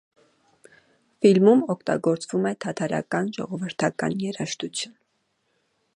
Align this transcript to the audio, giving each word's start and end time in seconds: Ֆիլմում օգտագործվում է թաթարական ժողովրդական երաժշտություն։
Ֆիլմում 1.25 1.61
օգտագործվում 1.73 2.49
է 2.53 2.53
թաթարական 2.65 3.31
ժողովրդական 3.39 4.19
երաժշտություն։ 4.25 4.99